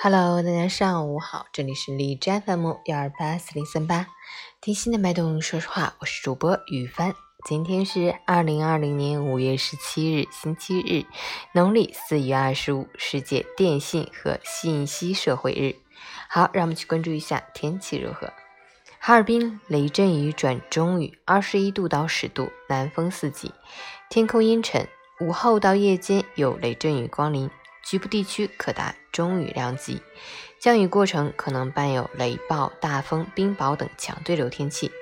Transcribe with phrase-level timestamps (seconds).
[0.00, 4.06] Hello，大家上午好，这里是荔枝 FM 幺二八四零三八，
[4.60, 7.16] 听心的脉动，说实话，我是主播雨帆。
[7.44, 11.04] 今天是二零二零年五月十七日，星期日，
[11.52, 15.74] 农历四月二十五，世界电信和信息社会日。
[16.28, 18.32] 好，让我们去关注一下天气如何。
[19.00, 23.52] 哈尔滨雷阵雨转中雨，二十一度到十度，南风四级，
[24.08, 24.86] 天空阴沉，
[25.18, 27.50] 午后到夜间有雷阵雨光临。
[27.88, 30.02] 局部地区可达中雨量级，
[30.60, 34.92] 降雨过程可能伴有雷暴、大风、冰雹等强对流天气，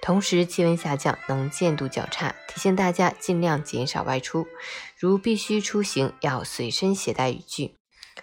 [0.00, 4.48] 同时气温下降，能见度较差，提醒大家尽量减少外出，
[4.96, 7.74] 如必须出行要随身携带雨具，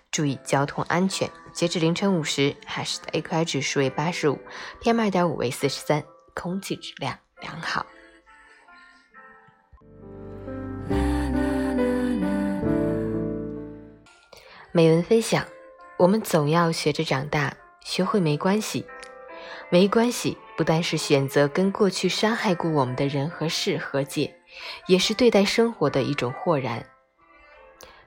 [0.09, 1.29] 注意交通安全。
[1.53, 4.39] 截至凌晨五时，海市的 AQI 指数为八十五
[4.81, 7.85] ，PM 二点五为四十三，空气质量良好。
[14.77, 15.43] 美文分享：
[15.97, 18.85] 我们总要学着长大，学会没关系。
[19.71, 24.35] 没关系不单是选择跟过去伤害过我们的人和事和解，
[24.85, 26.85] 也是对待生活的一种豁然。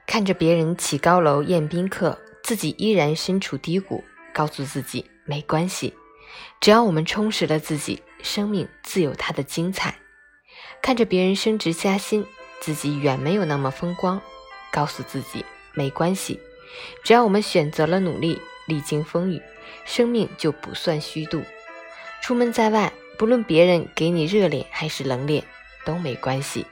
[0.07, 4.01] 看着别人起高楼宴宾客，自己依然身处低谷，
[4.33, 5.93] 告诉自己没关系。
[6.61, 9.93] 只要我们充实了自己，生命自有它的精彩。
[10.81, 12.25] 看着别人升职加薪，
[12.61, 14.21] 自己远没有那么风光，
[14.71, 15.43] 告诉自己
[15.73, 16.39] 没关系。
[17.03, 19.41] 只要我们选择了努力，历经风雨，
[19.85, 21.43] 生命就不算虚度。
[22.21, 25.43] 出门在外，不论别人给你热脸还是冷脸，
[25.85, 26.65] 都没关系。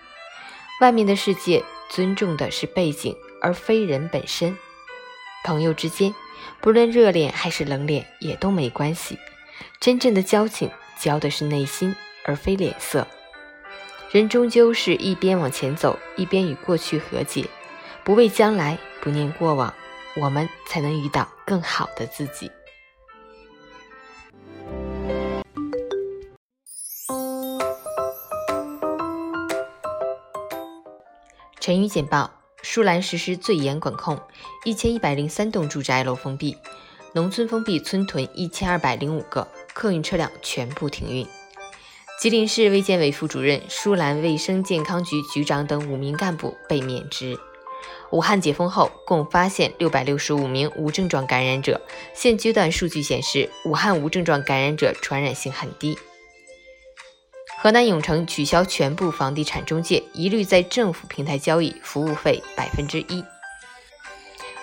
[0.81, 4.57] 外面的世界尊重的是背景，而非人本身。
[5.43, 6.13] 朋友之间，
[6.61, 9.17] 不论热脸还是冷脸，也都没关系。
[9.79, 13.07] 真正的交情，交的是内心，而非脸色。
[14.11, 17.45] 人终究是一边往前走，一边与过去和解，
[18.03, 19.73] 不畏将来，不念过往。
[20.15, 22.51] 我们才能遇到更好的自己。
[31.59, 32.31] 成语简报：
[32.63, 34.19] 舒兰实施最严管控，
[34.65, 36.57] 一千一百零三栋住宅楼封闭，
[37.13, 41.27] 农村封闭村屯一千二百零五个，客运车辆全部停运。
[42.19, 47.37] 吉林市卫健委副主任、舒兰卫生健康局局长等五名干部被免职。
[48.11, 51.81] 武汉解封后，共发现六百六十五名无症状感染者。
[52.13, 55.97] 现阶段数据显示，武汉无症状感染者传染性很低。
[57.61, 63.23] 河南永城取消全部房地产中介，一律在政府平台交易，服务费百分之一。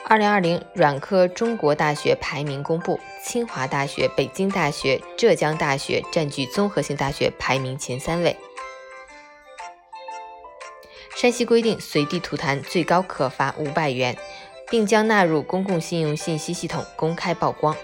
[0.09, 8.37] 二零二零软科中国大学排名公布，清华大学、北京大学、浙江大学占据综合性大学排名前三位。
[11.17, 14.15] 山西规定随地吐痰最高可罚五百元，
[14.69, 17.75] 并将纳入公共信用信息系统公开曝光。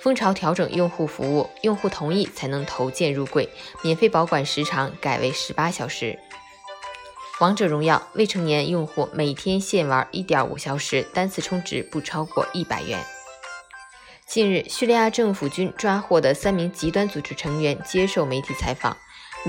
[0.00, 3.48] 蜂巢调整用户服务，用户同意才能投件入柜，
[3.82, 6.20] 免费保管时长改为十八小时。
[7.40, 13.04] 王者荣耀未成年用户每天限玩一点五小时，单次充值不超过一百元。
[14.24, 18.96] 近日，叙利亚政府军抓获的三名极端组织成员接受媒体采访。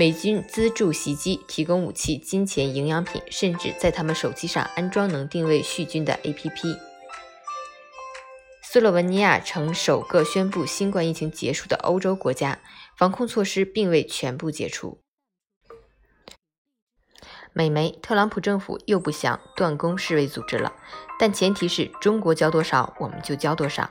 [0.00, 6.78] 美军资助袭击，提供武器、金钱、营养品，甚至在他们手机上安装能定位叙军的 APP。
[8.62, 12.60] 斯洛文尼亚成首个宣布新冠疫情结束的欧洲国家，
[12.96, 15.02] 防控措施并未全部解除。
[17.52, 20.72] 美媒：特朗普政府又不想断供世卫组织了，
[21.18, 23.90] 但前提是中国交多少，我们就交多少。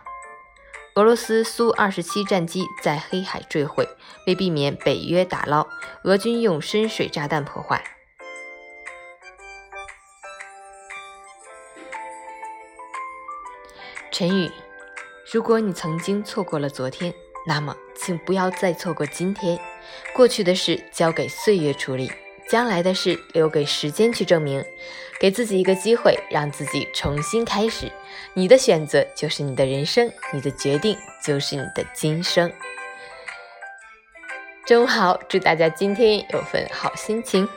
[0.96, 3.88] 俄罗斯苏二十七战机在黑海坠毁，
[4.28, 5.66] 为避免北约打捞，
[6.04, 7.82] 俄军用深水炸弹破坏。
[14.12, 14.52] 陈宇：
[15.32, 17.14] 如果你曾经错过了昨天，
[17.48, 19.58] 那么请不要再错过今天。
[20.14, 22.12] 过去的事交给岁月处理。
[22.50, 24.66] 将来的事留给时间去证明，
[25.20, 27.92] 给自己一个机会，让自己重新开始。
[28.34, 32.52] 你的选择就是你的人生，你的决定就是你的今生。
[34.66, 37.48] 中午好，祝大家今天有份好心情。